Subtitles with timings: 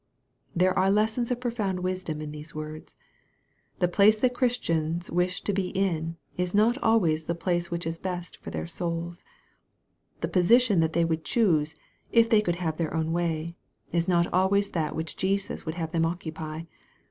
[0.55, 2.95] There are lessons of profound wisdom in these words.
[3.77, 7.99] The place that Christians wish to be in, is not always the place which is
[7.99, 9.23] best for tl eir souls.
[10.21, 11.75] The position that they would choose,
[12.11, 13.55] if they could have their own way,
[13.91, 16.63] is not always that which Jesus would have them occupy.